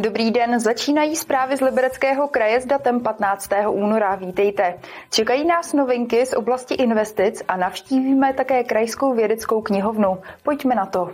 [0.00, 3.50] Dobrý den, začínají zprávy z Libereckého kraje s datem 15.
[3.68, 4.14] února.
[4.14, 4.78] Vítejte.
[5.10, 10.18] Čekají nás novinky z oblasti investic a navštívíme také krajskou vědeckou knihovnu.
[10.42, 11.10] Pojďme na to.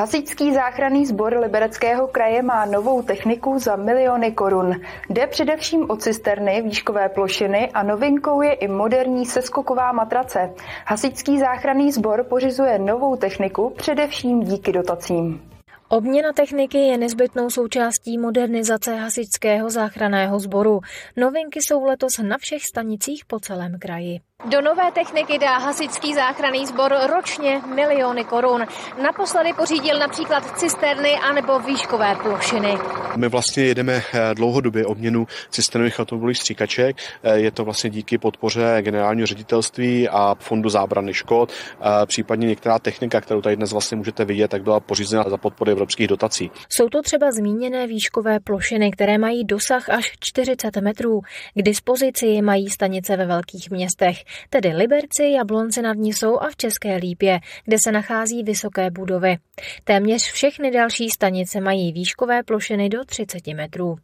[0.00, 4.80] Hasičský záchranný sbor Libereckého kraje má novou techniku za miliony korun.
[5.10, 10.54] Jde především o cisterny, výškové plošiny a novinkou je i moderní seskoková matrace.
[10.86, 15.40] Hasičský záchranný sbor pořizuje novou techniku především díky dotacím.
[15.88, 20.80] Obměna techniky je nezbytnou součástí modernizace hasičského záchranného sboru.
[21.16, 24.20] Novinky jsou letos na všech stanicích po celém kraji.
[24.46, 28.66] Do nové techniky dá hasičský záchranný sbor ročně miliony korun.
[29.02, 32.78] Naposledy pořídil například cisterny anebo výškové plošiny.
[33.16, 36.96] My vlastně jedeme eh, dlouhodobě obměnu cisternových automobilových stříkaček.
[37.22, 41.52] Eh, je to vlastně díky podpoře generálního ředitelství a fondu zábrany škod.
[41.52, 45.72] Eh, případně některá technika, kterou tady dnes vlastně můžete vidět, tak byla pořízena za podpory
[45.72, 46.50] evropských dotací.
[46.68, 51.20] Jsou to třeba zmíněné výškové plošiny, které mají dosah až 40 metrů.
[51.54, 56.96] K dispozici mají stanice ve velkých městech tedy Liberci, Jablonci nad Nisou a v České
[56.96, 59.36] Lípě, kde se nachází vysoké budovy.
[59.84, 63.96] Téměř všechny další stanice mají výškové plošiny do 30 metrů.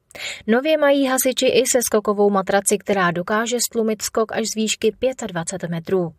[0.47, 4.95] Nově mají hasiči i se skokovou matraci, která dokáže stlumit skok až z výšky
[5.27, 6.13] 25 metrů.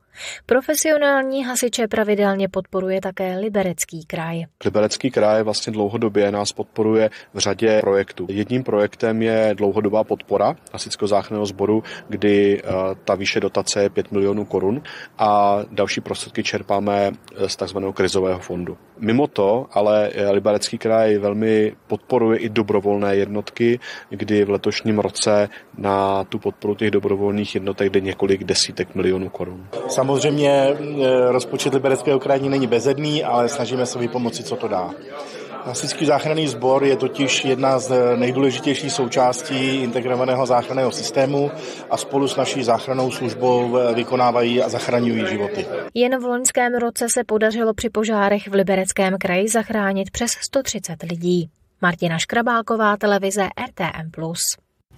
[0.45, 4.43] Profesionální hasiče pravidelně podporuje také Liberecký kraj.
[4.65, 8.27] Liberecký kraj vlastně dlouhodobě nás podporuje v řadě projektů.
[8.29, 12.71] Jedním projektem je dlouhodobá podpora hasičského záchranného sboru, kdy eh,
[13.03, 14.81] ta výše dotace je 5 milionů korun
[15.17, 17.77] a další prostředky čerpáme eh, z tzv.
[17.93, 18.77] krizového fondu.
[18.99, 25.49] Mimo to ale eh, Liberecký kraj velmi podporuje i dobrovolné jednotky, kdy v letošním roce
[25.77, 29.67] na tu podporu těch dobrovolných jednotek jde několik desítek milionů korun.
[30.05, 30.75] Samozřejmě e,
[31.31, 34.91] rozpočet Libereckého kraje není bezedný, ale snažíme se vypomoci, co to dá.
[35.65, 41.51] Hasičský záchranný sbor je totiž jedna z nejdůležitějších součástí integrovaného záchranného systému
[41.89, 45.65] a spolu s naší záchrannou službou vykonávají a zachraňují životy.
[45.93, 51.49] Jen v loňském roce se podařilo při požárech v Libereckém kraji zachránit přes 130 lidí.
[51.81, 54.11] Martina Škrabálková, televize RTM+.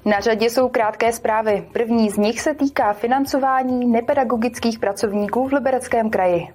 [0.07, 1.68] Na řadě jsou krátké zprávy.
[1.73, 6.47] První z nich se týká financování nepedagogických pracovníků v Libereckém kraji.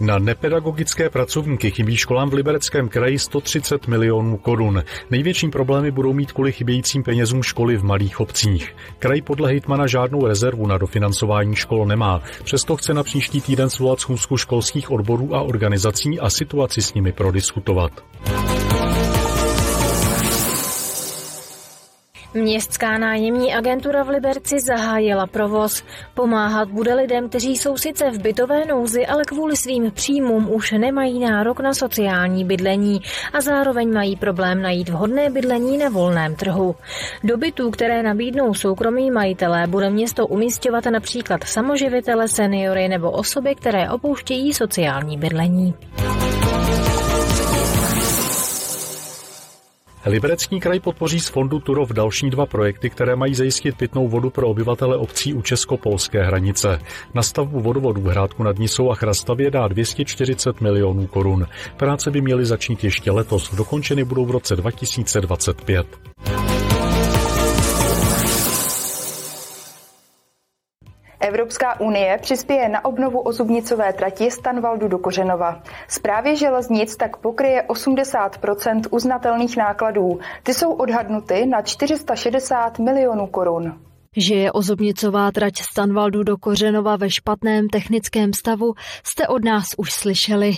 [0.00, 4.82] Na nepedagogické pracovníky chybí školám v Libereckém kraji 130 milionů korun.
[5.10, 8.76] Největším problémy budou mít kvůli chybějícím penězům školy v malých obcích.
[8.98, 12.22] Kraj podle hejtmana žádnou rezervu na dofinancování škol nemá.
[12.44, 17.12] Přesto chce na příští týden svolat schůzku školských odborů a organizací a situaci s nimi
[17.12, 17.92] prodiskutovat.
[22.36, 25.82] Městská nájemní agentura v Liberci zahájila provoz.
[26.14, 31.18] Pomáhat bude lidem, kteří jsou sice v bytové nouzi, ale kvůli svým příjmům už nemají
[31.18, 33.00] nárok na sociální bydlení
[33.32, 36.76] a zároveň mají problém najít vhodné bydlení na volném trhu.
[37.24, 43.90] Do bytů, které nabídnou soukromí majitelé, bude město umístěvat například samoživitele, seniory nebo osoby, které
[43.90, 45.74] opouštějí sociální bydlení.
[50.06, 54.48] Liberecký kraj podpoří z fondu Turov další dva projekty, které mají zajistit pitnou vodu pro
[54.48, 56.78] obyvatele obcí u česko-polské hranice.
[57.14, 61.46] Na stavbu vodovodu v Hrádku nad Nisou a Chrastavě dá 240 milionů korun.
[61.76, 65.86] Práce by měly začít ještě letos, dokončeny budou v roce 2025.
[71.46, 75.62] Evropská unie přispěje na obnovu ozubnicové trati Stanvaldu do Kořenova.
[75.88, 80.18] Správě železnic tak pokryje 80% uznatelných nákladů.
[80.42, 83.78] Ty jsou odhadnuty na 460 milionů korun.
[84.16, 88.74] Že je ozobnicová trať Stanvaldu do Kořenova ve špatném technickém stavu,
[89.04, 90.52] jste od nás už slyšeli.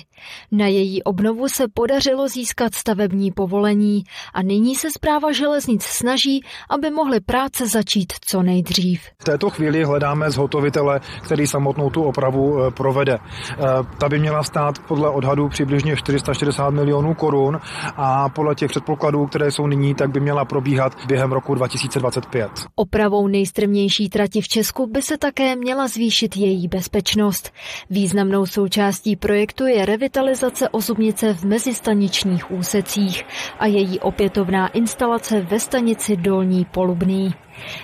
[0.53, 4.05] Na její obnovu se podařilo získat stavební povolení
[4.35, 9.03] a nyní se zpráva železnic snaží, aby mohly práce začít co nejdřív.
[9.21, 13.19] V této chvíli hledáme zhotovitele, který samotnou tu opravu eh, provede.
[13.19, 13.57] Eh,
[13.99, 17.61] ta by měla stát podle odhadu přibližně 460 milionů korun
[17.97, 22.51] a podle těch předpokladů, které jsou nyní, tak by měla probíhat během roku 2025.
[22.75, 27.53] Opravou nej nejstrmější trati v Česku by se také měla zvýšit její bezpečnost.
[27.91, 33.25] Významnou součástí projektu je revitalizace ozubnice v mezistaničních úsecích
[33.59, 37.35] a její opětovná instalace ve stanici Dolní Polubný.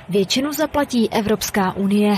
[0.08, 2.14] Většinu zaplatí Evropská unie.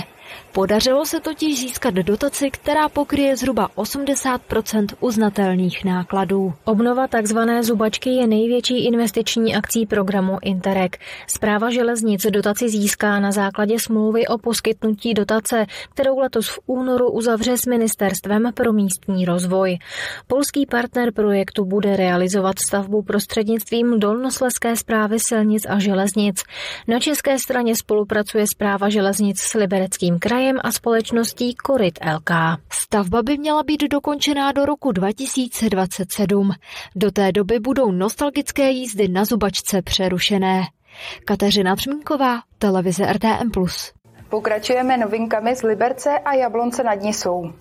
[0.52, 6.54] Podařilo se totiž získat dotaci, která pokryje zhruba 80% uznatelných nákladů.
[6.64, 7.38] Obnova tzv.
[7.60, 10.96] zubačky je největší investiční akcí programu Interreg.
[11.26, 17.58] Zpráva železnic dotaci získá na základě smlouvy o poskytnutí dotace, kterou letos v únoru uzavře
[17.58, 19.78] s Ministerstvem pro místní rozvoj.
[20.26, 26.42] Polský partner projektu bude realizovat stavbu prostřednictvím Dolnosleské zprávy silnic a železnic.
[26.88, 32.30] Na české straně spolupracuje zpráva železnic s Libereckým krajem a společností Korit LK.
[32.72, 36.52] Stavba by měla být dokončená do roku 2027.
[36.96, 40.62] Do té doby budou nostalgické jízdy na zubačce přerušené.
[41.24, 43.50] Kateřina Třmínková, televize RTM+.
[44.28, 47.52] Pokračujeme novinkami z Liberce a Jablonce nad Nisou.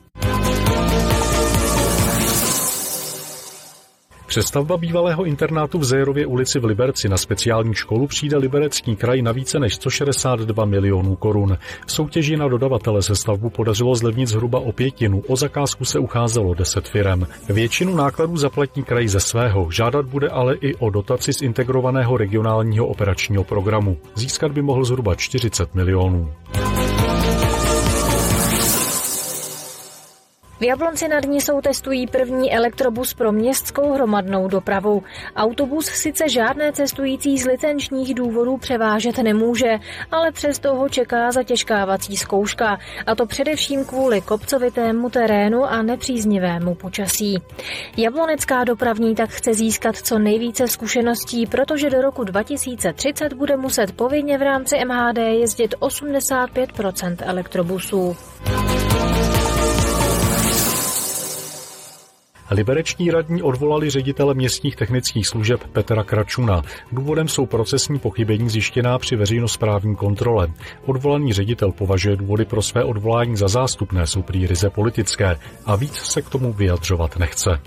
[4.26, 9.32] Přestavba bývalého internátu v Zérově ulici v Liberci na speciální školu přijde Liberecký kraj na
[9.32, 11.58] více než 162 milionů korun.
[11.88, 16.54] V soutěži na dodavatele se stavbu podařilo zlevnit zhruba o pětinu, o zakázku se ucházelo
[16.54, 17.28] 10 firem.
[17.50, 22.88] Většinu nákladů zaplatí kraj ze svého, žádat bude ale i o dotaci z integrovaného regionálního
[22.88, 23.98] operačního programu.
[24.16, 26.32] Získat by mohl zhruba 40 milionů.
[30.60, 35.04] V Jablonci nad Nisou testují první elektrobus pro městskou hromadnou dopravu.
[35.36, 39.80] Autobus sice žádné cestující z licenčních důvodů převážet nemůže,
[40.12, 47.42] ale přesto ho čeká zatěžkávací zkouška, a to především kvůli kopcovitému terénu a nepříznivému počasí.
[47.98, 54.38] Jablonecká dopravní tak chce získat co nejvíce zkušeností, protože do roku 2030 bude muset povinně
[54.38, 58.16] v rámci MHD jezdit 85% elektrobusů.
[62.52, 66.62] Libereční radní odvolali ředitele městních technických služeb Petra Kračuna.
[66.92, 70.48] Důvodem jsou procesní pochybení zjištěná při veřejnosprávní kontrole.
[70.86, 75.94] Odvolaný ředitel považuje důvody pro své odvolání za zástupné, jsou prý ryze politické a víc
[75.94, 77.60] se k tomu vyjadřovat nechce.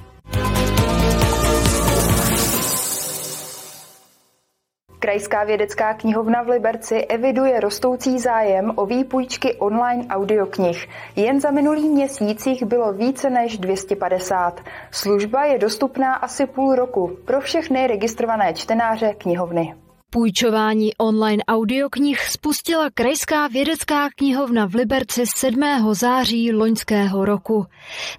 [5.09, 10.89] Krajská vědecká knihovna v Liberci eviduje rostoucí zájem o výpůjčky online audioknih.
[11.17, 14.61] Jen za minulý měsíc jich bylo více než 250.
[14.91, 19.75] Služba je dostupná asi půl roku pro všechny registrované čtenáře knihovny.
[20.11, 25.63] Půjčování online audioknih spustila Krajská vědecká knihovna v Liberci 7.
[25.93, 27.67] září loňského roku.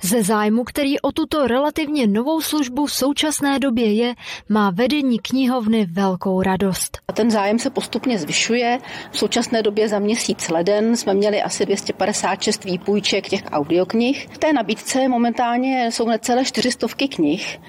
[0.02, 4.14] Ze zájmu, který o tuto relativně novou službu v současné době je,
[4.50, 6.98] má vedení knihovny velkou radost.
[7.08, 8.80] A ten zájem se postupně zvyšuje.
[9.12, 14.28] V současné době za měsíc leden jsme měli asi 256 výpůjček těch audioknih.
[14.32, 17.60] V té nabídce momentálně jsou necelé čtyřistovky knih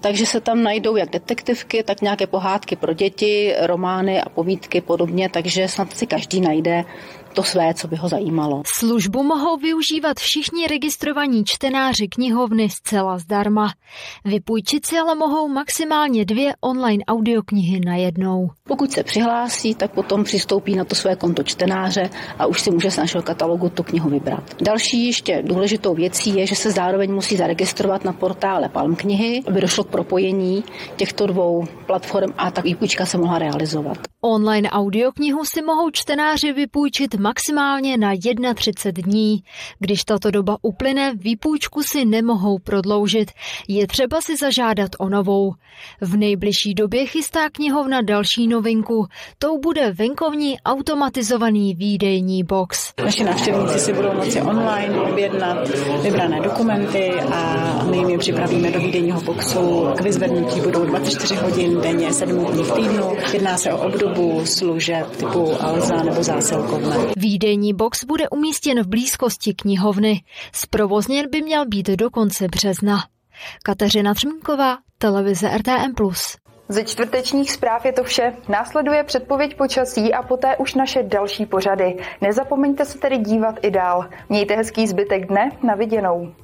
[0.00, 5.28] takže se tam najdou jak detektivky, tak nějaké pohádky pro děti, romány a povídky podobně,
[5.28, 6.84] takže snad si každý najde
[7.34, 8.62] to své, co by ho zajímalo.
[8.66, 13.72] Službu mohou využívat všichni registrovaní čtenáři knihovny zcela zdarma.
[14.24, 18.50] Vypůjčit si ale mohou maximálně dvě online audioknihy na jednou.
[18.68, 22.90] Pokud se přihlásí, tak potom přistoupí na to své konto čtenáře a už si může
[22.90, 24.62] z našeho katalogu tu knihu vybrat.
[24.62, 29.60] Další ještě důležitou věcí je, že se zároveň musí zaregistrovat na portále Palm knihy, aby
[29.60, 30.64] došlo k propojení
[30.96, 33.98] těchto dvou platform a tak výpůjčka se mohla realizovat.
[34.20, 38.12] Online audioknihu si mohou čtenáři vypůjčit maximálně na
[38.54, 39.42] 31 dní.
[39.78, 43.30] Když tato doba uplyne, výpůjčku si nemohou prodloužit.
[43.68, 45.54] Je třeba si zažádat o novou.
[46.00, 49.06] V nejbližší době chystá knihovna další novinku.
[49.38, 52.92] Tou bude venkovní automatizovaný výdejní box.
[53.04, 55.68] Naši návštěvníci si budou moci online objednat
[56.02, 59.86] vybrané dokumenty a my jim je připravíme do výdejního boxu.
[59.96, 63.12] K vyzvednutí budou 24 hodin denně, 7 dní v týdnu.
[63.32, 66.96] Jedná se o obdobu služeb typu Alza nebo zásilkovna.
[67.16, 70.22] Výdejní box bude umístěn v blízkosti knihovny.
[70.52, 72.98] Zprovozněn by měl být do konce března.
[73.62, 75.94] Kateřina Třmínková, televize RTM+.
[76.68, 78.32] Ze čtvrtečních zpráv je to vše.
[78.48, 81.96] Následuje předpověď počasí a poté už naše další pořady.
[82.20, 84.08] Nezapomeňte se tedy dívat i dál.
[84.28, 86.34] Mějte hezký zbytek dne, na viděnou.